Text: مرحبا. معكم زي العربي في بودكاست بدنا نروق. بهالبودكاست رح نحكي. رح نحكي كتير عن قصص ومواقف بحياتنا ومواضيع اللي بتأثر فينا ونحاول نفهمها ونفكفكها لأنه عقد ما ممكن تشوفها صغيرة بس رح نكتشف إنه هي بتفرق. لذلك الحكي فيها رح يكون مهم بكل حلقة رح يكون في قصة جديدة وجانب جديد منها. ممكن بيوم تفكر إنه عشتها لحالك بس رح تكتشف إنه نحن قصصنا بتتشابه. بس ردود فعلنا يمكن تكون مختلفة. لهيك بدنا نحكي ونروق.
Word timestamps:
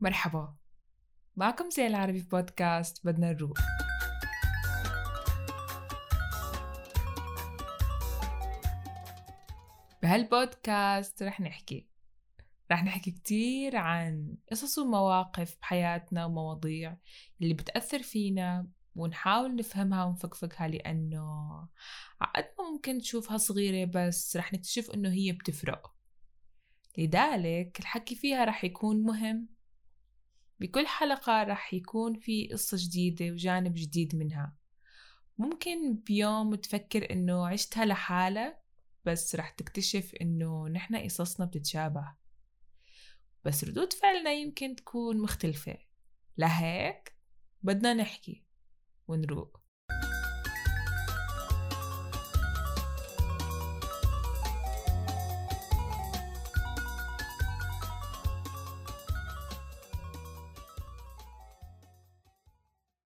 مرحبا. 0.00 0.54
معكم 1.36 1.70
زي 1.70 1.86
العربي 1.86 2.20
في 2.20 2.28
بودكاست 2.28 3.06
بدنا 3.06 3.32
نروق. 3.32 3.58
بهالبودكاست 10.02 11.22
رح 11.22 11.40
نحكي. 11.40 11.88
رح 12.72 12.84
نحكي 12.84 13.10
كتير 13.10 13.76
عن 13.76 14.36
قصص 14.50 14.78
ومواقف 14.78 15.56
بحياتنا 15.60 16.24
ومواضيع 16.24 16.96
اللي 17.42 17.54
بتأثر 17.54 18.02
فينا 18.02 18.68
ونحاول 18.96 19.56
نفهمها 19.56 20.04
ونفكفكها 20.04 20.68
لأنه 20.68 21.68
عقد 22.20 22.44
ما 22.58 22.70
ممكن 22.70 22.98
تشوفها 22.98 23.36
صغيرة 23.36 23.90
بس 23.94 24.36
رح 24.36 24.52
نكتشف 24.52 24.90
إنه 24.90 25.12
هي 25.12 25.32
بتفرق. 25.32 25.94
لذلك 26.98 27.80
الحكي 27.80 28.14
فيها 28.14 28.44
رح 28.44 28.64
يكون 28.64 29.02
مهم 29.02 29.57
بكل 30.60 30.86
حلقة 30.86 31.42
رح 31.42 31.74
يكون 31.74 32.18
في 32.18 32.48
قصة 32.52 32.76
جديدة 32.80 33.32
وجانب 33.32 33.74
جديد 33.74 34.16
منها. 34.16 34.56
ممكن 35.38 35.94
بيوم 35.94 36.54
تفكر 36.54 37.12
إنه 37.12 37.46
عشتها 37.46 37.84
لحالك 37.84 38.62
بس 39.04 39.34
رح 39.34 39.50
تكتشف 39.50 40.14
إنه 40.20 40.68
نحن 40.68 40.96
قصصنا 40.96 41.46
بتتشابه. 41.46 42.14
بس 43.44 43.64
ردود 43.64 43.92
فعلنا 43.92 44.32
يمكن 44.32 44.76
تكون 44.76 45.20
مختلفة. 45.20 45.78
لهيك 46.36 47.12
بدنا 47.62 47.94
نحكي 47.94 48.44
ونروق. 49.08 49.67